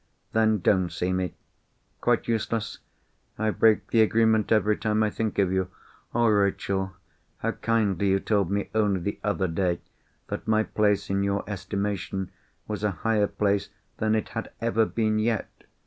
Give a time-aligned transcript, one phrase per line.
[0.33, 1.35] "Then don't see me."
[2.01, 2.79] "Quite useless!
[3.37, 5.69] I break the agreement every time I think of you.
[6.15, 6.93] Oh, Rachel!
[7.37, 9.79] how kindly you told me, only the other day,
[10.29, 12.31] that my place in your estimation
[12.67, 15.51] was a higher place than it had ever been yet!